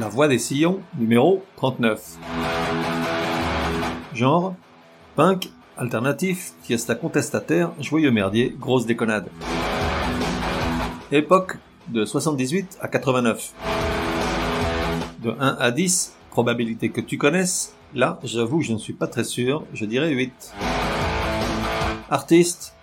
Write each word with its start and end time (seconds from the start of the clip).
La 0.00 0.08
voix 0.08 0.28
des 0.28 0.38
sillons, 0.38 0.80
numéro 0.98 1.44
39. 1.56 2.18
Genre, 4.12 4.54
punk, 5.16 5.50
alternatif, 5.76 6.52
fiesta 6.62 6.94
contestataire, 6.94 7.70
joyeux 7.80 8.10
merdier, 8.10 8.54
grosse 8.58 8.86
déconnade. 8.86 9.28
Époque, 11.12 11.58
de 11.88 12.04
78 12.04 12.78
à 12.80 12.88
89. 12.88 13.52
De 15.20 15.30
1 15.38 15.56
à 15.58 15.70
10, 15.70 16.14
probabilité 16.30 16.90
que 16.90 17.00
tu 17.00 17.18
connaisses, 17.18 17.74
là, 17.94 18.18
j'avoue, 18.24 18.62
je 18.62 18.72
ne 18.72 18.78
suis 18.78 18.92
pas 18.92 19.06
très 19.06 19.24
sûr, 19.24 19.64
je 19.72 19.84
dirais 19.84 20.10
8. 20.10 20.54
Artiste, 22.10 22.74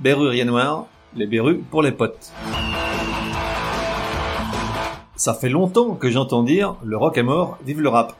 Berru 0.00 0.44
Noir, 0.44 0.86
les 1.16 1.26
Berus 1.26 1.60
pour 1.70 1.82
les 1.82 1.92
potes. 1.92 2.32
Ça 5.16 5.34
fait 5.34 5.48
longtemps 5.48 5.94
que 5.94 6.10
j'entends 6.10 6.42
dire 6.42 6.76
le 6.84 6.96
rock 6.96 7.16
est 7.16 7.22
mort, 7.22 7.58
vive 7.64 7.80
le 7.80 7.88
rap. 7.88 8.16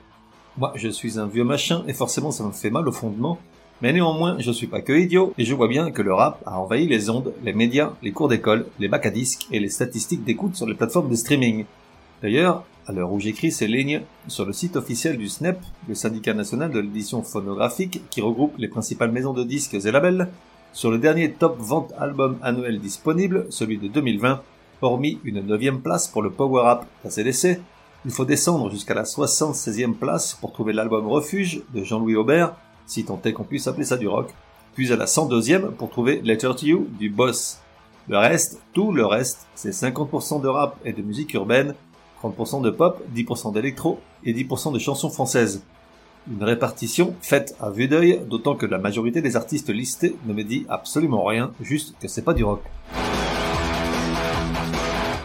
Moi, 0.56 0.72
je 0.74 0.88
suis 0.88 1.18
un 1.18 1.26
vieux 1.26 1.44
machin 1.44 1.84
et 1.86 1.92
forcément 1.92 2.30
ça 2.30 2.44
me 2.44 2.52
fait 2.52 2.70
mal 2.70 2.88
au 2.88 2.92
fondement. 2.92 3.38
Mais 3.82 3.92
néanmoins, 3.92 4.36
je 4.38 4.50
suis 4.50 4.66
pas 4.66 4.80
que 4.80 4.94
idiot 4.94 5.34
et 5.36 5.44
je 5.44 5.54
vois 5.54 5.68
bien 5.68 5.90
que 5.90 6.00
le 6.00 6.14
rap 6.14 6.42
a 6.46 6.58
envahi 6.58 6.86
les 6.86 7.10
ondes, 7.10 7.34
les 7.44 7.52
médias, 7.52 7.92
les 8.02 8.12
cours 8.12 8.28
d'école, 8.28 8.66
les 8.78 8.88
bacs 8.88 9.04
à 9.04 9.10
disques 9.10 9.46
et 9.52 9.60
les 9.60 9.68
statistiques 9.68 10.24
d'écoute 10.24 10.56
sur 10.56 10.66
les 10.66 10.74
plateformes 10.74 11.10
de 11.10 11.14
streaming. 11.14 11.66
D'ailleurs, 12.22 12.64
à 12.86 12.92
l'heure 12.92 13.12
où 13.12 13.20
j'écris 13.20 13.52
ces 13.52 13.66
lignes, 13.66 14.00
sur 14.28 14.46
le 14.46 14.54
site 14.54 14.76
officiel 14.76 15.18
du 15.18 15.28
SNEP, 15.28 15.58
le 15.88 15.94
syndicat 15.94 16.32
national 16.32 16.70
de 16.70 16.78
l'édition 16.78 17.22
phonographique 17.22 18.00
qui 18.08 18.22
regroupe 18.22 18.54
les 18.56 18.68
principales 18.68 19.12
maisons 19.12 19.34
de 19.34 19.44
disques 19.44 19.74
et 19.74 19.90
labels, 19.90 20.28
sur 20.76 20.90
le 20.90 20.98
dernier 20.98 21.32
top 21.32 21.56
vente 21.58 21.94
album 21.98 22.36
annuel 22.42 22.78
disponible, 22.78 23.46
celui 23.48 23.78
de 23.78 23.88
2020, 23.88 24.42
hormis 24.82 25.18
une 25.24 25.40
neuvième 25.40 25.80
place 25.80 26.06
pour 26.06 26.20
le 26.20 26.28
Power 26.28 26.66
Up 26.66 26.80
CDC, 27.08 27.62
il 28.04 28.10
faut 28.10 28.26
descendre 28.26 28.70
jusqu'à 28.70 28.92
la 28.92 29.04
76e 29.04 29.94
place 29.94 30.34
pour 30.34 30.52
trouver 30.52 30.74
l'album 30.74 31.06
Refuge 31.08 31.62
de 31.72 31.82
Jean-Louis 31.82 32.16
Aubert, 32.16 32.54
si 32.84 33.06
tant 33.06 33.18
est 33.24 33.32
qu'on 33.32 33.44
puisse 33.44 33.66
appeler 33.66 33.86
ça 33.86 33.96
du 33.96 34.06
rock, 34.06 34.34
puis 34.74 34.92
à 34.92 34.96
la 34.96 35.06
102e 35.06 35.70
pour 35.70 35.88
trouver 35.88 36.20
Letter 36.22 36.50
to 36.54 36.66
You 36.66 36.86
du 36.98 37.08
Boss. 37.08 37.58
Le 38.10 38.18
reste, 38.18 38.60
tout 38.74 38.92
le 38.92 39.06
reste, 39.06 39.46
c'est 39.54 39.70
50% 39.70 40.42
de 40.42 40.48
rap 40.48 40.76
et 40.84 40.92
de 40.92 41.00
musique 41.00 41.32
urbaine, 41.32 41.74
30% 42.22 42.60
de 42.60 42.68
pop, 42.68 43.02
10% 43.14 43.54
d'électro 43.54 43.98
et 44.24 44.34
10% 44.34 44.74
de 44.74 44.78
chansons 44.78 45.08
françaises. 45.08 45.62
Une 46.28 46.42
répartition 46.42 47.14
faite 47.22 47.54
à 47.60 47.70
vue 47.70 47.86
d'œil, 47.86 48.20
d'autant 48.28 48.56
que 48.56 48.66
la 48.66 48.78
majorité 48.78 49.22
des 49.22 49.36
artistes 49.36 49.70
listés 49.70 50.16
ne 50.26 50.32
me 50.32 50.42
dit 50.42 50.66
absolument 50.68 51.24
rien, 51.24 51.52
juste 51.60 51.94
que 52.00 52.08
c'est 52.08 52.22
pas 52.22 52.34
du 52.34 52.42
rock. 52.42 52.62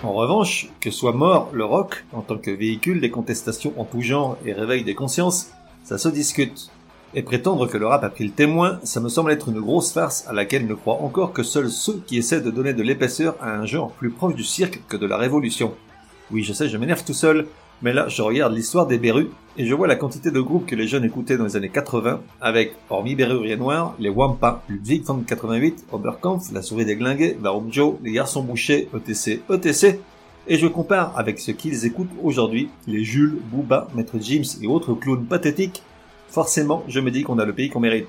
En 0.03 0.13
revanche, 0.13 0.69
que 0.79 0.91
soit 0.91 1.13
mort 1.13 1.49
le 1.53 1.65
rock 1.65 2.05
en 2.13 2.21
tant 2.21 2.37
que 2.37 2.51
véhicule 2.51 3.01
des 3.01 3.09
contestations 3.09 3.73
en 3.77 3.83
tout 3.83 4.01
genre 4.01 4.37
et 4.45 4.53
réveil 4.53 4.83
des 4.83 4.93
consciences, 4.93 5.49
ça 5.83 5.97
se 5.97 6.07
discute. 6.07 6.69
Et 7.15 7.23
prétendre 7.23 7.65
que 7.65 7.79
le 7.79 7.87
rap 7.87 8.03
a 8.03 8.09
pris 8.09 8.25
le 8.25 8.31
témoin, 8.31 8.79
ça 8.83 8.99
me 8.99 9.09
semble 9.09 9.31
être 9.31 9.49
une 9.49 9.59
grosse 9.59 9.91
farce 9.91 10.27
à 10.27 10.33
laquelle 10.33 10.67
ne 10.67 10.75
croient 10.75 11.01
encore 11.01 11.33
que 11.33 11.41
seuls 11.41 11.71
ceux 11.71 11.99
qui 12.05 12.17
essaient 12.17 12.41
de 12.41 12.51
donner 12.51 12.75
de 12.75 12.83
l'épaisseur 12.83 13.35
à 13.41 13.49
un 13.49 13.65
genre 13.65 13.91
plus 13.91 14.11
proche 14.11 14.35
du 14.35 14.43
cirque 14.43 14.83
que 14.87 14.97
de 14.97 15.07
la 15.07 15.17
révolution. 15.17 15.73
Oui, 16.29 16.43
je 16.43 16.53
sais, 16.53 16.69
je 16.69 16.77
m'énerve 16.77 17.03
tout 17.03 17.13
seul, 17.13 17.47
mais 17.81 17.93
là, 17.93 18.07
je 18.07 18.21
regarde 18.21 18.53
l'histoire 18.53 18.85
des 18.85 18.97
Berus, 18.97 19.27
et 19.57 19.65
je 19.65 19.73
vois 19.73 19.87
la 19.87 19.95
quantité 19.95 20.31
de 20.31 20.39
groupes 20.39 20.65
que 20.65 20.75
les 20.75 20.87
jeunes 20.87 21.03
écoutaient 21.03 21.37
dans 21.37 21.45
les 21.45 21.55
années 21.55 21.69
80, 21.69 22.21
avec, 22.39 22.73
hormis 22.89 23.15
Berru 23.15 23.55
Noir, 23.57 23.95
les 23.99 24.09
Wampa, 24.09 24.63
Ludwig 24.69 25.03
von 25.03 25.23
88, 25.25 25.87
Oberkampf, 25.91 26.51
La 26.53 26.61
Souris 26.61 26.85
des 26.85 26.95
Glingués, 26.95 27.37
Barum 27.39 27.71
Joe, 27.71 27.95
Les 28.03 28.11
Garçons 28.11 28.43
Bouchés, 28.43 28.87
ETC, 28.95 29.41
ETC, 29.49 29.99
et 30.47 30.57
je 30.57 30.67
compare 30.67 31.17
avec 31.17 31.39
ce 31.39 31.51
qu'ils 31.51 31.85
écoutent 31.85 32.11
aujourd'hui, 32.23 32.69
les 32.87 33.03
Jules, 33.03 33.37
Booba, 33.51 33.87
Maître 33.95 34.17
James 34.21 34.45
et 34.61 34.67
autres 34.67 34.93
clowns 34.93 35.25
pathétiques, 35.25 35.83
forcément, 36.29 36.83
je 36.87 36.99
me 36.99 37.11
dis 37.11 37.23
qu'on 37.23 37.39
a 37.39 37.45
le 37.45 37.53
pays 37.53 37.69
qu'on 37.69 37.79
mérite. 37.79 38.07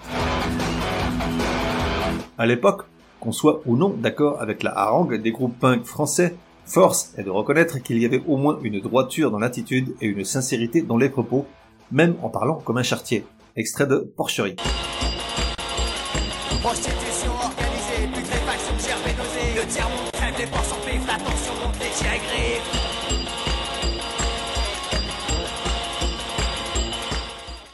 À 2.38 2.46
l'époque, 2.46 2.84
qu'on 3.20 3.32
soit 3.32 3.62
ou 3.66 3.76
non 3.76 3.90
d'accord 3.90 4.40
avec 4.40 4.62
la 4.62 4.76
harangue 4.76 5.20
des 5.20 5.30
groupes 5.30 5.58
punk 5.58 5.84
français, 5.84 6.34
Force 6.64 7.12
est 7.18 7.24
de 7.24 7.30
reconnaître 7.30 7.82
qu'il 7.82 7.98
y 7.98 8.04
avait 8.04 8.22
au 8.26 8.36
moins 8.36 8.58
une 8.62 8.80
droiture 8.80 9.30
dans 9.30 9.38
l'attitude 9.38 9.94
et 10.00 10.06
une 10.06 10.24
sincérité 10.24 10.80
dans 10.82 10.96
les 10.96 11.08
propos, 11.08 11.44
même 11.90 12.14
en 12.22 12.28
parlant 12.28 12.60
comme 12.64 12.78
un 12.78 12.82
chartier. 12.82 13.26
Extrait 13.56 13.86
de 13.86 13.98
Porcherie. 14.16 14.56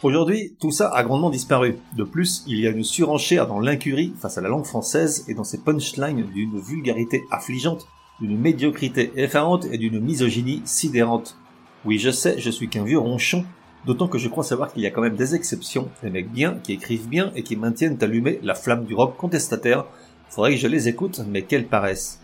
Aujourd'hui, 0.02 0.56
tout 0.60 0.70
ça 0.70 0.88
a 0.88 1.02
grandement 1.04 1.28
disparu. 1.28 1.76
De 1.96 2.04
plus, 2.04 2.42
il 2.46 2.58
y 2.60 2.66
a 2.66 2.70
une 2.70 2.84
surenchère 2.84 3.46
dans 3.46 3.60
l'incurie 3.60 4.14
face 4.18 4.38
à 4.38 4.40
la 4.40 4.48
langue 4.48 4.64
française 4.64 5.24
et 5.28 5.34
dans 5.34 5.44
ses 5.44 5.58
punchlines 5.58 6.22
d'une 6.22 6.58
vulgarité 6.58 7.24
affligeante 7.30 7.86
d'une 8.20 8.38
médiocrité 8.38 9.12
effarante 9.16 9.66
et 9.70 9.78
d'une 9.78 10.00
misogynie 10.00 10.62
sidérante. 10.64 11.36
Oui, 11.84 11.98
je 11.98 12.10
sais, 12.10 12.38
je 12.38 12.50
suis 12.50 12.68
qu'un 12.68 12.84
vieux 12.84 12.98
ronchon, 12.98 13.44
d'autant 13.86 14.08
que 14.08 14.18
je 14.18 14.28
crois 14.28 14.42
savoir 14.42 14.72
qu'il 14.72 14.82
y 14.82 14.86
a 14.86 14.90
quand 14.90 15.02
même 15.02 15.16
des 15.16 15.34
exceptions, 15.34 15.88
des 16.02 16.10
mecs 16.10 16.30
bien, 16.30 16.58
qui 16.62 16.72
écrivent 16.72 17.08
bien 17.08 17.30
et 17.36 17.42
qui 17.42 17.56
maintiennent 17.56 17.98
allumée 18.00 18.40
la 18.42 18.54
flamme 18.54 18.84
du 18.84 18.94
rock 18.94 19.16
contestataire. 19.16 19.84
Faudrait 20.28 20.54
que 20.54 20.60
je 20.60 20.66
les 20.66 20.88
écoute, 20.88 21.20
mais 21.28 21.42
quelle 21.42 21.66
paresse. 21.66 22.20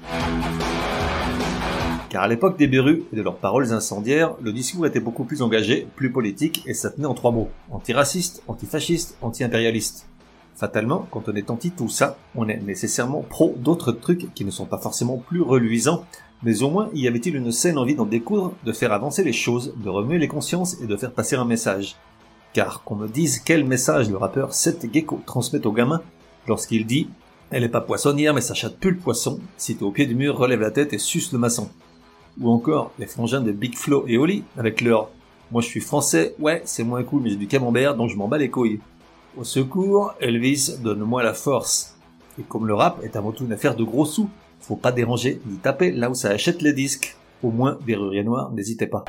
Car 2.11 2.23
à 2.23 2.29
l'époque 2.29 2.59
des 2.59 2.67
Berus 2.67 3.03
et 3.13 3.17
de 3.17 3.23
leurs 3.23 3.39
paroles 3.39 3.73
incendiaires, 3.73 4.35
le 4.41 4.53
discours 4.53 4.87
était 4.87 5.01
beaucoup 5.01 5.25
plus 5.25 5.43
engagé, 5.43 5.87
plus 5.97 6.13
politique, 6.13 6.63
et 6.67 6.75
ça 6.75 6.91
tenait 6.91 7.07
en 7.07 7.15
trois 7.15 7.33
mots. 7.33 7.51
Antiraciste, 7.71 8.43
antifasciste, 8.47 9.17
anti-impérialiste. 9.23 10.07
Fatalement, 10.57 11.09
quand 11.11 11.29
on 11.29 11.35
est 11.35 11.51
anti 11.51 11.73
tout 11.73 11.89
ça, 11.89 12.17
on 12.37 12.49
est 12.49 12.61
nécessairement 12.61 13.23
pro 13.23 13.55
d'autres 13.59 13.91
trucs 13.91 14.33
qui 14.35 14.45
ne 14.45 14.53
sont 14.53 14.67
pas 14.67 14.79
forcément 14.79 15.17
plus 15.17 15.43
reluisants, 15.43 16.05
mais 16.45 16.63
au 16.63 16.71
moins 16.71 16.91
y 16.95 17.09
avait-il 17.09 17.35
une 17.35 17.51
saine 17.51 17.77
envie 17.77 17.97
d'en 17.97 18.05
découdre, 18.05 18.53
de 18.65 18.73
faire 18.73 18.93
avancer 18.93 19.25
les 19.25 19.33
choses, 19.33 19.75
de 19.77 19.89
remuer 19.89 20.19
les 20.19 20.29
consciences 20.29 20.81
et 20.81 20.87
de 20.87 20.97
faire 20.97 21.13
passer 21.13 21.35
un 21.35 21.45
message. 21.45 21.97
Car 22.53 22.85
qu'on 22.85 22.95
me 22.95 23.09
dise 23.09 23.41
quel 23.41 23.65
message 23.65 24.09
le 24.09 24.17
rappeur 24.17 24.55
Seth 24.55 24.93
Gecko 24.93 25.21
transmet 25.27 25.67
au 25.67 25.73
gamin 25.73 26.03
lorsqu'il 26.47 26.87
dit 26.87 27.09
Elle 27.51 27.65
est 27.65 27.69
pas 27.69 27.81
poissonnière 27.81 28.33
mais 28.33 28.41
ça 28.41 28.55
chatte 28.55 28.79
plus 28.79 28.93
le 28.93 28.99
poisson, 28.99 29.41
si 29.57 29.75
t'es 29.75 29.83
au 29.83 29.91
pied 29.91 30.07
du 30.07 30.15
mur 30.15 30.37
relève 30.37 30.61
la 30.61 30.71
tête 30.71 30.93
et 30.93 30.99
suce 30.99 31.33
le 31.33 31.39
maçon. 31.39 31.69
Ou 32.41 32.49
encore 32.49 32.93
les 33.01 33.07
frangins 33.07 33.41
de 33.41 33.51
Big 33.51 33.75
Flo 33.75 34.05
et 34.07 34.19
Oli 34.19 34.45
avec 34.57 34.83
leur 34.83 35.11
Moi 35.51 35.63
je 35.63 35.67
suis 35.67 35.81
français, 35.81 36.37
ouais 36.39 36.63
c'est 36.65 36.85
moins 36.85 37.03
cool 37.03 37.23
mais 37.23 37.31
j'ai 37.31 37.37
du 37.37 37.49
camembert 37.49 37.97
donc 37.97 38.11
je 38.11 38.17
m'en 38.17 38.29
bats 38.29 38.39
les 38.39 38.51
couilles. 38.51 38.79
Au 39.37 39.43
secours, 39.43 40.15
Elvis, 40.21 40.77
donne-moi 40.81 41.25
la 41.25 41.35
force. 41.35 41.97
Et 42.39 42.45
comme 42.45 42.69
le 42.69 42.75
rap 42.75 43.03
est 43.03 43.17
avant 43.17 43.33
tout 43.33 43.45
une 43.45 43.53
affaire 43.53 43.75
de 43.75 43.83
gros 43.83 44.05
sous, 44.07 44.31
faut 44.61 44.77
pas 44.77 44.93
déranger 44.93 45.41
ni 45.47 45.57
taper 45.57 45.91
là 45.91 46.09
où 46.09 46.15
ça 46.15 46.31
achète 46.31 46.63
les 46.63 46.73
disques. 46.73 47.17
Au 47.43 47.51
moins, 47.51 47.77
Verrurier 47.85 48.23
Noir, 48.23 48.53
n'hésitez 48.53 48.87
pas. 48.87 49.05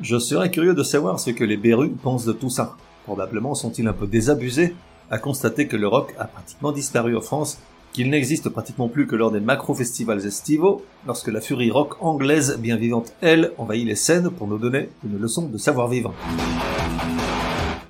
Je 0.00 0.18
serais 0.18 0.50
curieux 0.50 0.74
de 0.74 0.82
savoir 0.82 1.20
ce 1.20 1.30
que 1.30 1.44
les 1.44 1.58
Berus 1.58 1.92
pensent 2.02 2.24
de 2.24 2.32
tout 2.32 2.50
ça. 2.50 2.76
Probablement 3.04 3.54
sont-ils 3.54 3.86
un 3.86 3.92
peu 3.92 4.06
désabusés 4.06 4.74
a 5.10 5.18
constaté 5.18 5.66
que 5.66 5.76
le 5.76 5.88
rock 5.88 6.14
a 6.18 6.24
pratiquement 6.24 6.72
disparu 6.72 7.16
en 7.16 7.20
France, 7.20 7.58
qu'il 7.92 8.08
n'existe 8.08 8.48
pratiquement 8.48 8.88
plus 8.88 9.06
que 9.06 9.16
lors 9.16 9.30
des 9.30 9.40
macro-festivals 9.40 10.26
estivaux, 10.26 10.82
lorsque 11.06 11.28
la 11.28 11.40
furie 11.40 11.70
rock 11.70 11.96
anglaise 12.00 12.58
bien 12.58 12.76
vivante, 12.76 13.12
elle, 13.20 13.52
envahit 13.58 13.86
les 13.86 13.96
scènes 13.96 14.30
pour 14.30 14.46
nous 14.46 14.58
donner 14.58 14.88
une 15.04 15.18
leçon 15.18 15.46
de 15.46 15.58
savoir-vivre. 15.58 16.14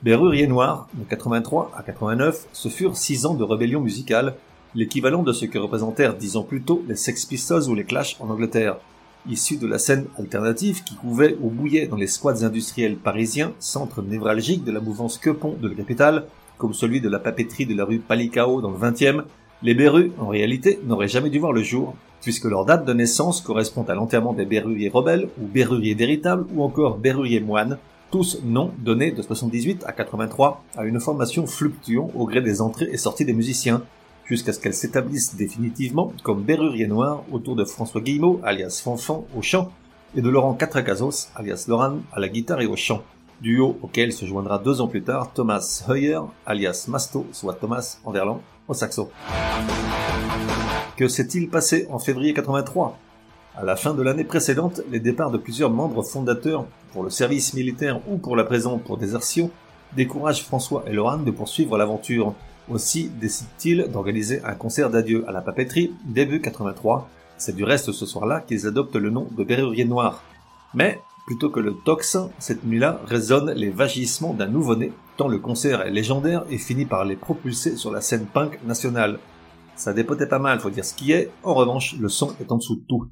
Berrurier 0.03 0.49
Noir, 0.49 0.89
de 0.95 1.05
83 1.05 1.71
à 1.77 1.83
89, 1.85 2.49
ce 2.53 2.69
furent 2.69 2.97
six 2.97 3.25
ans 3.25 3.35
de 3.35 3.45
rébellion 3.45 3.81
musicale, 3.81 4.35
l'équivalent 4.75 5.23
de 5.23 5.33
ce 5.33 5.45
que 5.45 5.59
représentèrent 5.59 6.17
dix 6.17 6.37
ans 6.37 6.43
plus 6.43 6.63
tôt 6.63 6.83
les 6.89 6.97
Sex 6.97 7.25
Pistols 7.25 7.69
ou 7.69 7.75
les 7.77 7.85
Clash 7.85 8.17
en 8.19 8.29
Angleterre. 8.29 8.79
issus 9.31 9.59
de 9.59 9.69
la 9.69 9.79
scène 9.79 10.07
alternative 10.19 10.83
qui 10.83 10.97
couvait 10.97 11.37
ou 11.41 11.49
bouillait 11.51 11.87
dans 11.87 11.97
les 11.97 12.09
squats 12.09 12.43
industriels 12.45 12.97
parisiens, 12.97 13.53
centre 13.61 14.03
névralgique 14.03 14.65
de 14.65 14.73
la 14.73 14.81
mouvance 14.81 15.19
Quepon 15.19 15.57
de 15.63 15.69
la 15.69 15.77
capitale, 15.77 16.27
comme 16.59 16.75
celui 16.75 17.01
de 17.01 17.09
la 17.09 17.19
papeterie 17.19 17.67
de 17.67 17.75
la 17.75 17.85
rue 17.85 17.99
Palicao 17.99 18.61
dans 18.61 18.71
le 18.71 18.79
20e, 18.79 19.25
les 19.63 19.75
Berus, 19.75 20.11
en 20.19 20.29
réalité, 20.29 20.81
n'auraient 20.85 21.09
jamais 21.09 21.31
dû 21.31 21.39
voir 21.39 21.53
le 21.53 21.63
jour, 21.63 21.95
puisque 22.21 22.45
leur 22.45 22.65
date 22.65 22.85
de 22.85 22.93
naissance 22.93 23.41
correspond 23.41 23.85
à 23.85 23.95
l'enterrement 23.95 24.33
des 24.33 24.45
Berruriers 24.45 24.89
rebelles, 24.89 25.29
ou 25.41 25.47
Berruriers 25.47 25.95
véritables, 25.95 26.47
ou 26.55 26.63
encore 26.63 26.99
Berruriers 26.99 27.41
moines, 27.41 27.79
tous 28.11 28.41
noms 28.45 28.73
donnés 28.79 29.11
de 29.11 29.23
78 29.23 29.85
à 29.87 29.93
83 29.93 30.63
à 30.77 30.85
une 30.85 31.01
formation 31.01 31.47
fluctuant 31.47 32.11
au 32.15 32.27
gré 32.27 32.43
des 32.43 32.61
entrées 32.61 32.89
et 32.93 32.99
sorties 32.99 33.25
des 33.25 33.33
musiciens, 33.33 33.83
jusqu'à 34.25 34.53
ce 34.53 34.61
qu'elle 34.61 34.75
s'établisse 34.75 35.35
définitivement 35.37 36.13
comme 36.23 36.43
Berrurier 36.43 36.87
Noir 36.87 37.25
autour 37.33 37.57
de 37.57 37.65
François 37.65 38.01
Guillemot, 38.01 38.41
alias 38.45 38.81
Fanfan, 38.85 39.25
au 39.37 39.43
chant, 39.43 39.73
et 40.15 40.21
de 40.21 40.29
Laurent 40.29 40.55
Catracazos, 40.55 41.29
alias 41.35 41.65
Loran, 41.69 41.99
à 42.13 42.21
la 42.21 42.29
guitare 42.29 42.61
et 42.61 42.67
au 42.67 42.77
chant, 42.77 43.03
duo 43.43 43.77
auquel 43.83 44.13
se 44.13 44.25
joindra 44.25 44.59
deux 44.59 44.81
ans 44.81 44.87
plus 44.87 45.03
tard 45.03 45.33
Thomas 45.35 45.85
Heuer, 45.89 46.21
alias 46.47 46.87
Masto, 46.89 47.27
soit 47.33 47.55
Thomas 47.55 47.99
Anderland, 48.05 48.41
au 48.69 48.75
saxo. 48.75 49.11
Que 50.97 51.09
s'est-il 51.09 51.51
passé 51.51 51.89
en 51.91 51.99
février 51.99 52.33
83 52.35 52.97
À 53.57 53.65
la 53.65 53.75
fin 53.75 53.95
de 53.95 54.03
l'année 54.03 54.25
précédente, 54.25 54.81
les 54.91 55.01
départs 55.01 55.33
de 55.33 55.39
plusieurs 55.39 55.71
membres 55.71 56.05
fondateurs 56.05 56.67
pour 56.93 57.03
le 57.03 57.11
service 57.11 57.55
militaire 57.55 58.01
ou 58.09 58.17
pour 58.17 58.37
la 58.37 58.45
présence 58.45 58.81
pour 58.85 58.97
désertion 58.97 59.51
découragent 59.97 60.45
François 60.45 60.85
et 60.87 60.93
Laurent 60.93 61.19
de 61.19 61.31
poursuivre 61.33 61.77
l'aventure. 61.77 62.35
Aussi 62.71 63.11
décident-ils 63.21 63.89
d'organiser 63.91 64.41
un 64.45 64.55
concert 64.55 64.89
d'adieu 64.89 65.25
à 65.29 65.33
la 65.33 65.41
papeterie 65.41 65.93
début 66.05 66.41
83. 66.41 67.09
C'est 67.39 67.57
du 67.57 67.65
reste 67.65 67.91
ce 67.91 68.07
soir-là 68.07 68.41
qu'ils 68.41 68.69
adoptent 68.69 68.95
le 68.95 69.11
nom 69.11 69.27
de 69.37 69.43
Berrurier 69.43 69.85
Noir. 69.85 70.23
Mais, 70.75 71.01
plutôt 71.27 71.51
que 71.51 71.61
le 71.61 71.75
tox, 71.85 72.17
cette 72.39 72.65
nuit-là 72.65 73.01
résonnent 73.07 73.53
les 73.53 73.71
vagissements 73.71 74.35
d'un 74.35 74.49
nouveau-né, 74.49 74.93
tant 75.17 75.29
le 75.29 75.39
concert 75.39 75.83
est 75.83 75.91
légendaire 75.91 76.45
et 76.51 76.59
finit 76.59 76.87
par 76.87 77.05
les 77.05 77.17
propulser 77.17 77.77
sur 77.77 77.91
la 77.91 78.01
scène 78.01 78.27
punk 78.27 78.59
nationale. 78.65 79.19
Ça 79.77 79.93
dépotait 79.93 80.27
pas 80.27 80.39
mal, 80.39 80.61
faut 80.61 80.71
dire 80.71 80.85
ce 80.85 80.95
qui 80.95 81.13
est, 81.13 81.31
en 81.43 81.55
revanche, 81.55 81.97
le 81.99 82.09
son 82.09 82.35
est 82.41 82.51
en 82.53 82.59
dessous 82.59 82.77
de 82.77 82.85
tout. 82.89 83.09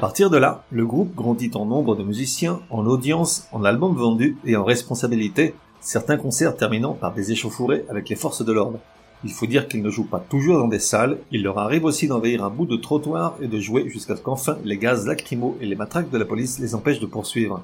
Partir 0.00 0.30
de 0.30 0.38
là, 0.38 0.64
le 0.70 0.86
groupe 0.86 1.14
grandit 1.14 1.50
en 1.54 1.66
nombre 1.66 1.94
de 1.94 2.02
musiciens, 2.02 2.60
en 2.70 2.86
audience, 2.86 3.46
en 3.52 3.64
albums 3.64 3.94
vendus 3.94 4.38
et 4.46 4.56
en 4.56 4.64
responsabilité, 4.64 5.54
certains 5.80 6.16
concerts 6.16 6.56
terminant 6.56 6.94
par 6.94 7.12
des 7.12 7.32
échauffourées 7.32 7.84
avec 7.90 8.08
les 8.08 8.16
forces 8.16 8.42
de 8.42 8.50
l'ordre. 8.50 8.78
Il 9.24 9.30
faut 9.30 9.44
dire 9.44 9.68
qu'ils 9.68 9.82
ne 9.82 9.90
jouent 9.90 10.08
pas 10.08 10.24
toujours 10.26 10.58
dans 10.58 10.68
des 10.68 10.78
salles, 10.78 11.18
il 11.30 11.42
leur 11.42 11.58
arrive 11.58 11.84
aussi 11.84 12.08
d'envahir 12.08 12.42
un 12.42 12.48
bout 12.48 12.64
de 12.64 12.76
trottoir 12.76 13.36
et 13.42 13.46
de 13.46 13.60
jouer 13.60 13.90
jusqu'à 13.90 14.16
ce 14.16 14.22
qu'enfin 14.22 14.56
les 14.64 14.78
gaz 14.78 15.06
lacrymaux 15.06 15.58
et 15.60 15.66
les 15.66 15.76
matraques 15.76 16.08
de 16.08 16.16
la 16.16 16.24
police 16.24 16.58
les 16.60 16.74
empêchent 16.74 17.00
de 17.00 17.04
poursuivre. 17.04 17.62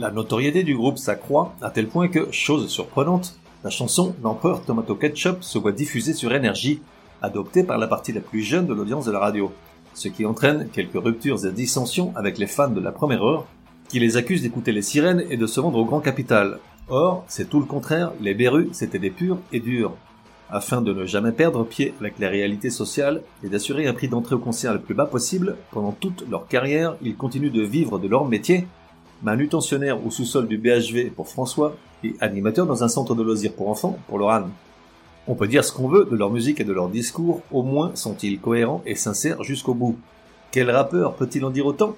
La 0.00 0.10
notoriété 0.10 0.64
du 0.64 0.74
groupe 0.74 0.98
s'accroît 0.98 1.54
à 1.62 1.70
tel 1.70 1.86
point 1.86 2.08
que, 2.08 2.32
chose 2.32 2.66
surprenante, 2.66 3.38
la 3.62 3.70
chanson 3.70 4.16
L'Empereur 4.24 4.62
Tomato 4.62 4.96
Ketchup 4.96 5.44
se 5.44 5.58
voit 5.58 5.70
diffusée 5.70 6.14
sur 6.14 6.34
énergie, 6.34 6.82
adoptée 7.22 7.62
par 7.62 7.78
la 7.78 7.86
partie 7.86 8.12
la 8.12 8.20
plus 8.20 8.42
jeune 8.42 8.66
de 8.66 8.74
l'audience 8.74 9.04
de 9.04 9.12
la 9.12 9.20
radio 9.20 9.52
ce 10.00 10.08
qui 10.08 10.24
entraîne 10.24 10.68
quelques 10.72 10.94
ruptures 10.94 11.44
et 11.44 11.52
dissensions 11.52 12.14
avec 12.16 12.38
les 12.38 12.46
fans 12.46 12.70
de 12.70 12.80
la 12.80 12.90
première 12.90 13.22
heure, 13.22 13.46
qui 13.90 14.00
les 14.00 14.16
accusent 14.16 14.40
d'écouter 14.40 14.72
les 14.72 14.80
sirènes 14.80 15.22
et 15.28 15.36
de 15.36 15.46
se 15.46 15.60
vendre 15.60 15.78
au 15.78 15.84
grand 15.84 16.00
capital. 16.00 16.58
Or, 16.88 17.22
c'est 17.28 17.50
tout 17.50 17.60
le 17.60 17.66
contraire, 17.66 18.12
les 18.18 18.32
Berus, 18.32 18.68
c'était 18.72 18.98
des 18.98 19.10
purs 19.10 19.38
et 19.52 19.60
durs. 19.60 19.92
Afin 20.48 20.80
de 20.80 20.94
ne 20.94 21.04
jamais 21.04 21.32
perdre 21.32 21.64
pied 21.64 21.92
avec 22.00 22.18
les 22.18 22.28
réalités 22.28 22.70
sociales 22.70 23.20
et 23.44 23.50
d'assurer 23.50 23.86
un 23.86 23.92
prix 23.92 24.08
d'entrée 24.08 24.36
au 24.36 24.38
concert 24.38 24.72
le 24.72 24.80
plus 24.80 24.94
bas 24.94 25.04
possible, 25.04 25.56
pendant 25.70 25.92
toute 25.92 26.24
leur 26.30 26.48
carrière, 26.48 26.96
ils 27.02 27.14
continuent 27.14 27.52
de 27.52 27.62
vivre 27.62 27.98
de 27.98 28.08
leur 28.08 28.24
métier, 28.24 28.66
manutentionnaire 29.22 30.04
au 30.04 30.10
sous-sol 30.10 30.48
du 30.48 30.56
BHV 30.56 31.10
pour 31.14 31.28
François 31.28 31.76
et 32.02 32.14
animateur 32.20 32.66
dans 32.66 32.82
un 32.82 32.88
centre 32.88 33.14
de 33.14 33.22
loisirs 33.22 33.52
pour 33.52 33.68
enfants 33.68 33.98
pour 34.08 34.16
Laurent. 34.16 34.48
On 35.30 35.36
peut 35.36 35.46
dire 35.46 35.64
ce 35.64 35.70
qu'on 35.70 35.86
veut 35.86 36.08
de 36.10 36.16
leur 36.16 36.28
musique 36.28 36.58
et 36.58 36.64
de 36.64 36.72
leur 36.72 36.88
discours, 36.88 37.42
au 37.52 37.62
moins 37.62 37.94
sont-ils 37.94 38.40
cohérents 38.40 38.82
et 38.84 38.96
sincères 38.96 39.44
jusqu'au 39.44 39.74
bout. 39.74 39.96
Quel 40.50 40.68
rappeur 40.68 41.14
peut-il 41.14 41.44
en 41.44 41.50
dire 41.50 41.66
autant? 41.66 41.94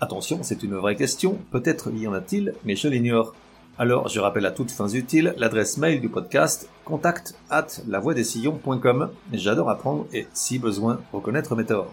Attention, 0.00 0.44
c'est 0.44 0.62
une 0.62 0.76
vraie 0.76 0.94
question, 0.94 1.38
peut-être 1.50 1.90
y 1.90 2.06
en 2.06 2.12
a-t-il, 2.12 2.54
mais 2.64 2.76
je 2.76 2.86
l'ignore. 2.86 3.34
Alors, 3.80 4.06
je 4.06 4.20
rappelle 4.20 4.46
à 4.46 4.52
toutes 4.52 4.70
fins 4.70 4.90
utiles 4.90 5.34
l'adresse 5.38 5.76
mail 5.76 6.00
du 6.00 6.08
podcast 6.08 6.68
contact 6.84 7.34
at 7.50 7.66
lavoidessillons.com. 7.88 9.10
J'adore 9.32 9.70
apprendre 9.70 10.06
et, 10.12 10.28
si 10.32 10.60
besoin, 10.60 11.00
reconnaître 11.12 11.56
mes 11.56 11.64
torts. 11.64 11.92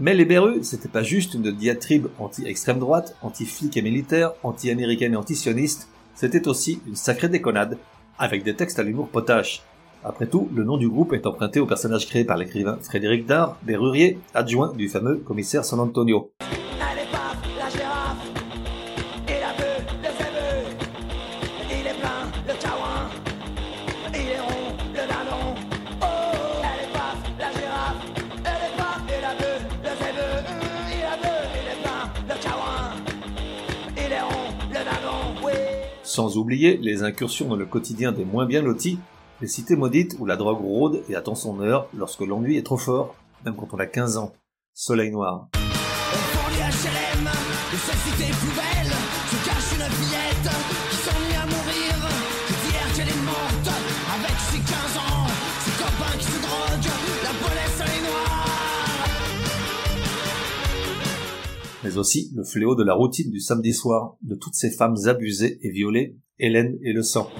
Mais 0.00 0.14
les 0.14 0.24
Berus, 0.24 0.64
c'était 0.64 0.88
pas 0.88 1.04
juste 1.04 1.34
une 1.34 1.52
diatribe 1.52 2.08
anti-extrême 2.18 2.80
droite, 2.80 3.14
anti-flic 3.22 3.76
et 3.76 3.82
militaire, 3.82 4.32
anti-américaine 4.42 5.12
et 5.12 5.16
anti-sioniste, 5.16 5.88
c'était 6.18 6.48
aussi 6.48 6.80
une 6.88 6.96
sacrée 6.96 7.28
déconnade, 7.28 7.78
avec 8.18 8.42
des 8.44 8.54
textes 8.54 8.78
à 8.78 8.82
l'humour 8.82 9.08
potache. 9.08 9.62
Après 10.04 10.26
tout, 10.26 10.48
le 10.54 10.64
nom 10.64 10.76
du 10.76 10.88
groupe 10.88 11.12
est 11.12 11.26
emprunté 11.26 11.60
au 11.60 11.66
personnage 11.66 12.06
créé 12.06 12.24
par 12.24 12.36
l'écrivain 12.36 12.78
Frédéric 12.82 13.26
Dard, 13.26 13.56
Berrurier, 13.62 14.18
adjoint 14.34 14.72
du 14.74 14.88
fameux 14.88 15.16
commissaire 15.16 15.64
San 15.64 15.80
Antonio. 15.80 16.30
Sans 36.18 36.36
oublier 36.36 36.76
les 36.78 37.04
incursions 37.04 37.46
dans 37.46 37.54
le 37.54 37.64
quotidien 37.64 38.10
des 38.10 38.24
moins 38.24 38.44
bien 38.44 38.60
lotis, 38.60 38.98
les 39.40 39.46
cités 39.46 39.76
maudites 39.76 40.16
où 40.18 40.26
la 40.26 40.34
drogue 40.34 40.60
rôde 40.60 41.04
et 41.08 41.14
attend 41.14 41.36
son 41.36 41.60
heure 41.60 41.86
lorsque 41.96 42.22
l'ennui 42.22 42.56
est 42.56 42.64
trop 42.64 42.76
fort, 42.76 43.14
même 43.44 43.54
quand 43.54 43.68
on 43.72 43.78
a 43.78 43.86
15 43.86 44.16
ans. 44.16 44.32
Soleil 44.74 45.12
noir. 45.12 45.46
Mais 61.88 61.96
aussi 61.96 62.30
le 62.34 62.44
fléau 62.44 62.74
de 62.74 62.84
la 62.84 62.92
routine 62.92 63.30
du 63.30 63.40
samedi 63.40 63.72
soir, 63.72 64.16
de 64.22 64.34
toutes 64.34 64.54
ces 64.54 64.70
femmes 64.70 64.96
abusées 65.06 65.58
et 65.62 65.70
violées, 65.70 66.16
Hélène 66.38 66.78
et 66.82 66.92
le 66.92 67.02
sang. 67.02 67.30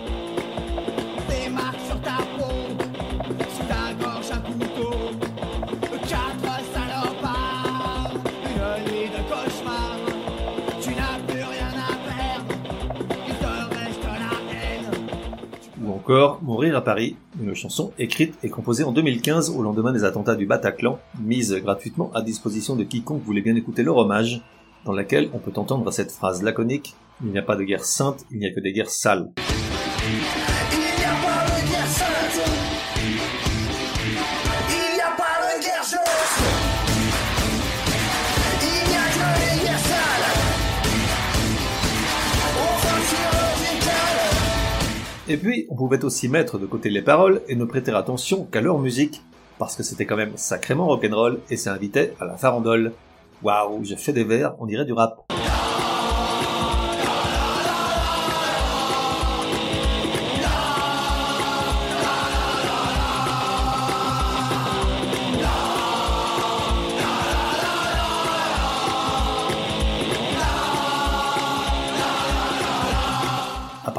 Encore 16.08 16.42
Mourir 16.42 16.74
à 16.74 16.80
Paris, 16.80 17.16
une 17.38 17.54
chanson 17.54 17.92
écrite 17.98 18.34
et 18.42 18.48
composée 18.48 18.82
en 18.82 18.92
2015 18.92 19.50
au 19.50 19.60
lendemain 19.60 19.92
des 19.92 20.04
attentats 20.04 20.36
du 20.36 20.46
Bataclan, 20.46 20.98
mise 21.20 21.54
gratuitement 21.56 22.10
à 22.14 22.22
disposition 22.22 22.76
de 22.76 22.84
quiconque 22.84 23.22
voulait 23.24 23.42
bien 23.42 23.54
écouter 23.56 23.82
leur 23.82 23.98
hommage, 23.98 24.40
dans 24.86 24.92
laquelle 24.92 25.28
on 25.34 25.38
peut 25.38 25.52
entendre 25.56 25.90
cette 25.90 26.10
phrase 26.10 26.42
laconique 26.42 26.94
Il 27.22 27.30
n'y 27.30 27.36
a 27.36 27.42
pas 27.42 27.56
de 27.56 27.62
guerre 27.62 27.84
sainte, 27.84 28.24
il 28.30 28.38
n'y 28.38 28.46
a 28.46 28.54
que 28.54 28.60
des 28.60 28.72
guerres 28.72 28.88
sales. 28.88 29.28
Et 45.30 45.36
puis, 45.36 45.66
on 45.68 45.76
pouvait 45.76 46.02
aussi 46.06 46.26
mettre 46.26 46.58
de 46.58 46.64
côté 46.64 46.88
les 46.88 47.02
paroles 47.02 47.42
et 47.48 47.54
ne 47.54 47.66
prêter 47.66 47.92
attention 47.92 48.44
qu'à 48.44 48.62
leur 48.62 48.78
musique, 48.78 49.20
parce 49.58 49.76
que 49.76 49.82
c'était 49.82 50.06
quand 50.06 50.16
même 50.16 50.32
sacrément 50.36 50.86
rock'n'roll 50.86 51.40
et 51.50 51.58
ça 51.58 51.74
invitait 51.74 52.14
à 52.18 52.24
la 52.24 52.38
farandole. 52.38 52.94
Waouh, 53.42 53.84
j'ai 53.84 53.96
fait 53.96 54.14
des 54.14 54.24
vers, 54.24 54.54
on 54.58 54.64
dirait 54.64 54.86
du 54.86 54.94
rap. 54.94 55.30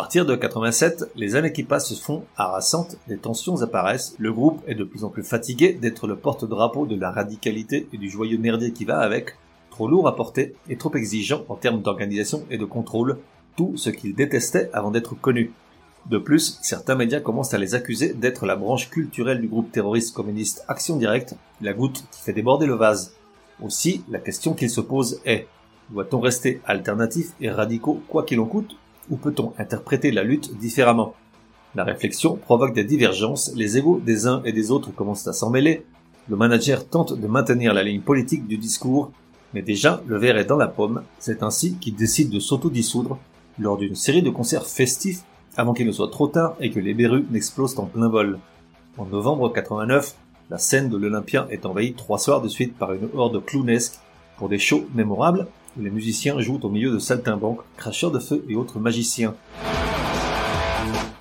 Partir 0.09 0.25
de 0.25 0.35
87, 0.35 1.11
les 1.15 1.35
années 1.35 1.53
qui 1.53 1.61
passent 1.61 1.93
se 1.93 2.01
font 2.01 2.23
harassantes, 2.35 2.97
des 3.07 3.19
tensions 3.19 3.61
apparaissent, 3.61 4.15
le 4.17 4.33
groupe 4.33 4.59
est 4.65 4.73
de 4.73 4.83
plus 4.83 5.03
en 5.03 5.09
plus 5.09 5.21
fatigué 5.21 5.73
d'être 5.73 6.07
le 6.07 6.15
porte-drapeau 6.15 6.87
de 6.87 6.99
la 6.99 7.11
radicalité 7.11 7.87
et 7.93 7.97
du 7.99 8.09
joyeux 8.09 8.39
merdier 8.39 8.71
qui 8.71 8.85
va 8.85 9.01
avec, 9.01 9.35
trop 9.69 9.87
lourd 9.87 10.07
à 10.07 10.15
porter 10.15 10.55
et 10.67 10.77
trop 10.77 10.91
exigeant 10.95 11.45
en 11.47 11.53
termes 11.53 11.83
d'organisation 11.83 12.43
et 12.49 12.57
de 12.57 12.65
contrôle, 12.65 13.19
tout 13.55 13.73
ce 13.77 13.91
qu'ils 13.91 14.15
détestaient 14.15 14.71
avant 14.73 14.89
d'être 14.89 15.13
connus. 15.13 15.53
De 16.07 16.17
plus, 16.17 16.57
certains 16.63 16.95
médias 16.95 17.19
commencent 17.19 17.53
à 17.53 17.59
les 17.59 17.75
accuser 17.75 18.11
d'être 18.15 18.47
la 18.47 18.55
branche 18.55 18.89
culturelle 18.89 19.41
du 19.41 19.47
groupe 19.47 19.71
terroriste 19.71 20.15
communiste 20.15 20.65
Action 20.67 20.95
Directe, 20.95 21.35
la 21.61 21.73
goutte 21.73 22.03
qui 22.09 22.23
fait 22.23 22.33
déborder 22.33 22.65
le 22.65 22.73
vase. 22.73 23.13
Aussi, 23.63 24.03
la 24.09 24.17
question 24.17 24.55
qu'ils 24.55 24.71
se 24.71 24.81
posent 24.81 25.21
est 25.23 25.45
doit-on 25.91 26.19
rester 26.19 26.61
alternatif 26.65 27.33
et 27.39 27.51
radicaux 27.51 28.01
quoi 28.07 28.23
qu'il 28.23 28.39
en 28.39 28.47
coûte, 28.47 28.75
ou 29.09 29.17
peut-on 29.17 29.53
interpréter 29.57 30.11
la 30.11 30.23
lutte 30.23 30.57
différemment? 30.57 31.13
La 31.75 31.83
réflexion 31.83 32.35
provoque 32.35 32.73
des 32.73 32.83
divergences, 32.83 33.51
les 33.55 33.77
égaux 33.77 34.01
des 34.03 34.27
uns 34.27 34.41
et 34.43 34.51
des 34.51 34.71
autres 34.71 34.91
commencent 34.91 35.27
à 35.27 35.33
s'en 35.33 35.49
mêler, 35.49 35.85
le 36.27 36.35
manager 36.35 36.87
tente 36.87 37.19
de 37.19 37.27
maintenir 37.27 37.73
la 37.73 37.83
ligne 37.83 38.01
politique 38.01 38.47
du 38.47 38.57
discours, 38.57 39.11
mais 39.53 39.61
déjà 39.61 40.01
le 40.07 40.17
verre 40.17 40.37
est 40.37 40.45
dans 40.45 40.57
la 40.57 40.67
pomme, 40.67 41.03
c'est 41.17 41.43
ainsi 41.43 41.75
qu'il 41.75 41.95
décide 41.95 42.29
de 42.29 42.39
s'auto-dissoudre 42.39 43.17
lors 43.57 43.77
d'une 43.77 43.95
série 43.95 44.21
de 44.21 44.29
concerts 44.29 44.67
festifs 44.67 45.23
avant 45.57 45.73
qu'il 45.73 45.87
ne 45.87 45.91
soit 45.91 46.11
trop 46.11 46.27
tard 46.27 46.55
et 46.59 46.71
que 46.71 46.79
les 46.79 46.93
berrues 46.93 47.25
n'explosent 47.31 47.77
en 47.79 47.85
plein 47.85 48.09
vol. 48.09 48.39
En 48.97 49.05
novembre 49.05 49.51
89, 49.51 50.15
la 50.49 50.57
scène 50.57 50.89
de 50.89 50.97
l'Olympia 50.97 51.47
est 51.49 51.65
envahie 51.65 51.93
trois 51.93 52.19
soirs 52.19 52.41
de 52.41 52.47
suite 52.47 52.77
par 52.77 52.93
une 52.93 53.09
horde 53.15 53.43
clownesque 53.43 53.99
pour 54.37 54.49
des 54.49 54.59
shows 54.59 54.85
mémorables 54.93 55.47
les 55.79 55.89
musiciens 55.89 56.39
jouent 56.39 56.59
au 56.63 56.69
milieu 56.69 56.91
de 56.91 56.99
saltimbanques, 56.99 57.61
cracheurs 57.77 58.11
de 58.11 58.19
feu 58.19 58.43
et 58.47 58.55
autres 58.55 58.79
magiciens. 58.79 59.35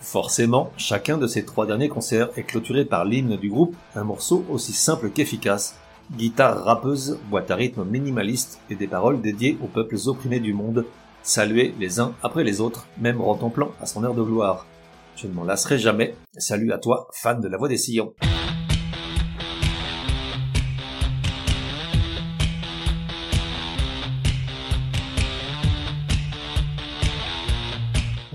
Forcément, 0.00 0.72
chacun 0.76 1.18
de 1.18 1.26
ces 1.26 1.44
trois 1.44 1.66
derniers 1.66 1.88
concerts 1.88 2.30
est 2.36 2.42
clôturé 2.42 2.84
par 2.84 3.04
l'hymne 3.04 3.36
du 3.36 3.50
groupe, 3.50 3.76
un 3.94 4.04
morceau 4.04 4.44
aussi 4.48 4.72
simple 4.72 5.10
qu'efficace, 5.10 5.76
guitare 6.16 6.64
rappeuse, 6.64 7.18
boîte 7.30 7.50
à 7.50 7.56
rythme 7.56 7.84
minimaliste 7.84 8.58
et 8.70 8.74
des 8.74 8.86
paroles 8.86 9.20
dédiées 9.20 9.58
aux 9.62 9.66
peuples 9.66 9.96
opprimés 10.06 10.40
du 10.40 10.54
monde, 10.54 10.86
salués 11.22 11.74
les 11.78 12.00
uns 12.00 12.14
après 12.22 12.44
les 12.44 12.60
autres, 12.60 12.86
même 12.98 13.18
contemplant 13.18 13.72
à 13.80 13.86
son 13.86 14.02
heure 14.02 14.14
de 14.14 14.22
gloire. 14.22 14.66
Je 15.16 15.26
ne 15.26 15.32
m'en 15.32 15.44
lasserai 15.44 15.78
jamais. 15.78 16.14
Salut 16.38 16.72
à 16.72 16.78
toi, 16.78 17.08
fan 17.12 17.40
de 17.40 17.48
la 17.48 17.58
voix 17.58 17.68
des 17.68 17.76
sillons. 17.76 18.14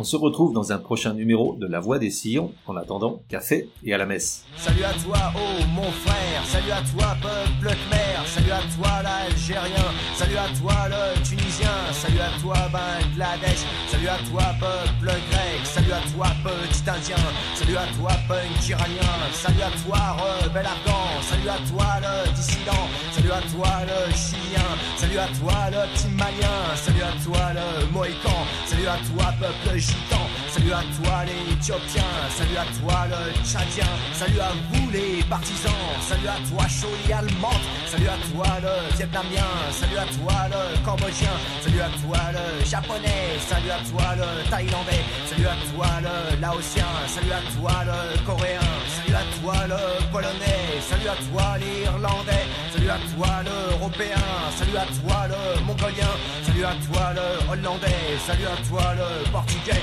On 0.03 0.05
se 0.05 0.17
retrouve 0.17 0.51
dans 0.51 0.73
un 0.73 0.79
prochain 0.79 1.13
numéro 1.13 1.55
de 1.55 1.65
La 1.65 1.79
Voix 1.79 1.97
des 1.97 2.09
Sillons. 2.09 2.51
En 2.67 2.75
attendant, 2.75 3.21
café 3.29 3.69
et 3.85 3.93
à 3.93 3.97
la 3.97 4.05
messe. 4.05 4.43
Salut 4.57 4.83
à 4.83 4.91
toi, 4.91 5.31
oh 5.33 5.63
mon 5.73 5.89
frère. 6.03 6.43
Salut 6.43 6.71
à 6.71 6.81
toi, 6.91 7.15
peuple 7.21 7.73
khmer. 7.73 8.27
Salut 8.27 8.51
à 8.51 8.59
toi, 8.75 9.01
l'Algérien. 9.01 9.87
Salut 10.13 10.35
à 10.35 10.47
toi, 10.59 10.73
le 10.89 11.23
Tunisien. 11.23 11.71
Salut 11.93 12.19
à 12.19 12.37
toi, 12.41 12.55
Bangladesh. 12.67 13.63
Salut 13.87 14.09
à 14.09 14.17
toi, 14.29 14.43
peuple 14.59 15.07
grec. 15.31 15.63
Salut 15.63 15.93
à 15.93 16.01
toi, 16.11 16.27
petit 16.43 16.83
Indien. 16.89 17.23
Salut 17.55 17.77
à 17.77 17.87
toi, 17.95 18.11
punk 18.27 18.67
iranien. 18.67 19.15
Salut 19.31 19.61
à 19.61 19.71
toi, 19.87 20.17
rebelle 20.19 20.65
afghan. 20.67 21.21
Salut 21.21 21.47
à 21.47 21.59
toi, 21.71 21.87
le 22.03 22.29
dissident. 22.35 22.83
Salut 23.13 23.31
à 23.31 23.41
toi, 23.55 23.71
le 23.87 24.11
chilien. 24.11 24.67
Salut 24.97 25.17
à 25.17 25.27
toi, 25.39 25.55
le 25.71 25.87
petit 25.95 26.09
malien. 26.11 26.75
Salut 26.75 27.03
à 27.03 27.13
toi, 27.23 27.53
le 27.55 27.87
mohican. 27.93 28.43
Salut 28.65 28.87
à 28.87 28.97
toi, 29.07 29.31
peuple 29.39 29.79
Salut 30.53 30.73
à 30.73 30.83
toi 31.03 31.25
les 31.25 31.43
salut 31.63 32.57
à 32.57 32.65
toi 32.79 33.07
le 33.07 33.33
Tchadien, 33.43 33.85
salut 34.13 34.39
à 34.39 34.51
vous 34.71 34.89
les 34.91 35.23
partisans, 35.29 35.71
salut 36.01 36.27
à 36.27 36.37
toi 36.49 36.67
Choli 36.67 37.13
allemande, 37.13 37.63
salut 37.87 38.07
à 38.07 38.17
toi 38.31 38.47
le 38.61 38.95
Vietnamien, 38.97 39.49
salut 39.71 39.97
à 39.97 40.05
toi 40.05 40.47
le 40.49 40.85
Cambodgien, 40.85 41.35
salut 41.61 41.81
à 41.81 41.89
toi 42.01 42.17
le 42.33 42.65
Japonais, 42.65 43.39
salut 43.47 43.71
à 43.71 43.79
toi 43.89 44.15
le 44.15 44.49
Thaïlandais, 44.49 45.03
salut 45.29 45.47
à 45.47 45.55
toi 45.71 45.87
le 46.01 46.41
Laotien, 46.41 46.87
salut 47.07 47.31
à 47.31 47.41
toi 47.55 47.73
le 47.85 48.25
Coréen, 48.25 48.67
salut 48.95 49.15
à 49.15 49.23
toi 49.41 49.55
le 49.67 50.11
Polonais, 50.11 50.81
salut 50.81 51.09
à 51.09 51.17
toi 51.27 51.57
l'Irlandais, 51.59 52.45
salut 52.73 52.89
à 52.89 52.99
toi 53.15 53.29
l'Européen, 53.45 54.25
salut 54.57 54.77
à 54.77 54.85
toi 54.85 55.27
le 55.27 55.61
Mongolien, 55.65 56.13
salut 56.45 56.65
à 56.65 56.75
toi 56.87 57.13
le 57.13 57.51
Hollandais, 57.51 58.17
salut 58.25 58.47
à 58.47 58.57
toi 58.67 58.93
le 58.95 59.31
Portugais, 59.31 59.82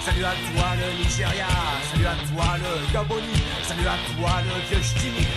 salut 0.00 0.24
à 0.24 0.32
toi 0.32 0.68
le 0.80 1.02
Nigeria, 1.02 1.46
salut 1.92 2.06
à 2.06 2.16
toi 2.28 2.56
le 2.58 2.92
Gaboni, 2.92 3.42
salut 3.62 3.86
à 3.86 3.96
toi 4.14 4.32
le 4.46 4.54
vieux 4.68 4.82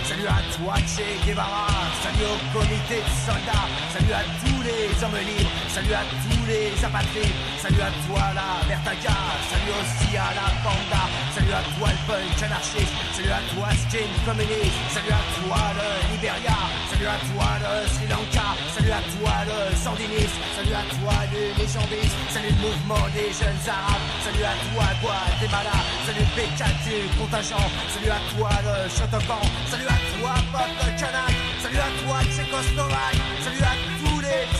salut 0.08 0.26
à 0.26 0.40
toi 0.56 0.74
Che 0.86 1.04
Guevara, 1.26 1.66
salut 2.02 2.24
au 2.32 2.58
comité 2.58 2.96
de 2.96 3.12
soldats, 3.26 3.68
salut 3.92 4.12
à 4.12 4.24
tous 4.40 4.53
les 4.64 4.88
hommes 5.04 5.20
libres, 5.20 5.50
salut 5.68 5.92
à 5.92 6.04
tous 6.24 6.44
les 6.48 6.72
apatrides, 6.84 7.38
salut 7.60 7.84
à 7.84 7.92
toi 8.08 8.24
la 8.32 8.64
Vertaga, 8.66 9.16
salut 9.52 9.74
aussi 9.76 10.16
à 10.16 10.32
la 10.32 10.48
Panda, 10.64 11.04
salut 11.36 11.52
à 11.52 11.62
toi 11.76 11.88
le 11.92 12.00
punk 12.08 12.42
anarchiste, 12.42 12.94
salut 13.12 13.32
à 13.32 13.42
toi 13.52 13.68
skin 13.76 14.08
communiste, 14.24 14.80
salut 14.88 15.12
à 15.12 15.22
toi 15.36 15.60
le 15.76 15.88
Liberia, 16.12 16.56
salut 16.88 17.08
à 17.08 17.18
toi 17.28 17.48
le 17.60 17.72
Sri 17.92 18.06
Lanka, 18.08 18.48
salut 18.72 18.92
à 18.92 19.02
toi 19.12 19.34
le 19.44 19.58
sandiniste, 19.76 20.38
salut 20.56 20.76
à 20.76 20.84
toi 20.96 21.16
le 21.28 21.42
légendiste, 21.60 22.16
salut 22.32 22.52
le 22.56 22.60
mouvement 22.64 23.04
des 23.12 23.30
jeunes 23.36 23.64
arabes, 23.68 24.06
salut 24.24 24.48
à 24.48 24.56
toi 24.72 24.86
Guatemala, 25.04 25.76
salut 26.08 26.28
Pékin 26.32 26.72
du 26.88 26.96
contingent, 27.20 27.68
salut 27.92 28.12
à 28.16 28.20
toi 28.32 28.52
le 28.64 28.88
Shotokan, 28.88 29.44
salut 29.68 29.88
à 29.92 29.98
toi 30.16 30.32
peuple 30.56 30.88
kanak, 30.96 31.36
salut 31.60 31.82
à 31.84 31.90
toi 32.00 32.16
Tchécoslovaque, 32.32 33.20
salut 33.44 33.60
à 33.60 33.74
tous 33.76 33.83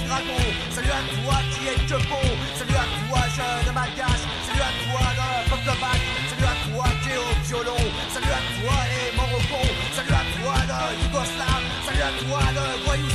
salut 0.08 0.90
à 0.90 1.02
toi 1.16 1.36
qui 1.52 1.68
est 1.68 1.80
que 1.88 1.98
bon, 2.08 2.26
salut 2.58 2.76
à 2.76 2.86
toi 3.08 3.20
jeune 3.36 3.74
malgache, 3.74 4.24
salut 4.44 4.60
à 4.60 4.72
toi 4.84 5.04
le 5.18 5.50
peuple 5.50 5.80
bac, 5.80 6.00
salut 6.28 6.44
à 6.44 6.56
toi 6.68 6.86
qui 7.02 7.10
est 7.10 7.16
au 7.16 7.32
violon, 7.44 7.84
salut 8.12 8.34
à 8.34 8.40
toi 8.52 8.76
les 8.90 9.16
Morocco, 9.16 9.62
salut 9.96 10.12
à 10.12 10.24
toi 10.36 10.54
le 10.68 10.78
Yougoslave, 11.02 11.64
salut 11.86 12.04
à 12.04 12.12
toi 12.20 12.40
le 12.52 12.84
voyou 12.84 13.10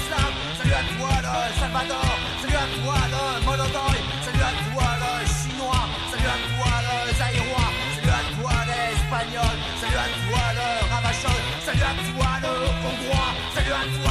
salut 0.58 0.74
à 0.74 0.84
toi 0.98 1.14
le 1.26 1.60
Salvador, 1.60 2.12
salut 2.42 2.58
à 2.58 2.68
toi 2.82 2.98
le 3.14 3.46
Molodoi, 3.46 3.94
salut 4.26 4.46
à 4.50 4.54
toi 4.66 4.88
le 5.02 5.12
chinois, 5.30 5.86
salut 6.10 6.30
à 6.34 6.38
toi 6.50 6.74
le 6.86 7.14
zaïrois, 7.20 7.70
salut 7.96 8.16
à 8.18 8.24
toi 8.34 8.56
l'espagnol, 8.70 9.56
salut 9.80 10.00
à 10.00 10.08
toi 10.26 10.44
le 10.58 10.68
ravachol, 10.90 11.42
salut 11.66 11.86
à 11.86 11.94
toi 11.94 12.30
le 12.44 12.54
hongrois, 12.82 13.30
salut 13.54 13.74
à 13.74 13.84
toi 13.94 14.09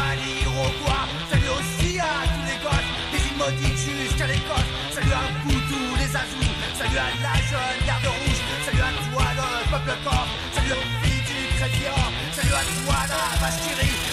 jusqu'à 3.57 4.27
l'Écosse, 4.27 4.69
salut 4.93 5.13
à 5.13 5.25
vous 5.45 5.61
tous 5.69 5.97
les 5.97 6.11
azous, 6.13 6.53
salut 6.77 6.99
à 6.99 7.09
la 7.23 7.35
jeune 7.49 7.81
garde 7.87 8.07
rouge, 8.07 8.43
salut 8.65 8.85
à 8.85 8.93
toi 9.09 9.25
le 9.39 9.71
peuple 9.71 9.97
corse, 10.05 10.33
salut 10.53 10.73
aux 10.73 10.89
filles 11.01 11.25
du 11.25 11.39
Crédit-Or, 11.57 12.13
salut 12.37 12.53
à 12.53 12.65
toi 12.69 12.99
la 13.09 13.25
vache 13.41 13.65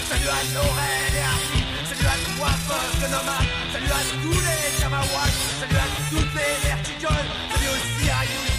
salut 0.08 0.30
à 0.32 0.40
Lorraine 0.56 1.16
et 1.16 1.26
Arthur, 1.28 1.66
salut 1.84 2.08
à 2.08 2.16
toi 2.32 2.48
peuple 2.64 3.06
nomade, 3.12 3.50
salut 3.72 3.92
à 3.92 4.02
tous 4.24 4.40
les 4.40 4.64
Jamawas, 4.80 5.34
salut 5.60 5.80
à 5.84 5.88
toutes 6.08 6.32
les 6.32 6.54
vertigoles, 6.64 7.28
salut 7.52 7.70
aussi 7.76 8.04
à 8.08 8.20
Hugh 8.24 8.56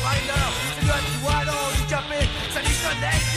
salut 0.77 0.93
à 0.93 1.01
toi 1.17 1.35
l'handicapé, 1.47 2.21
salut 2.53 2.77
jeunesse 2.77 3.36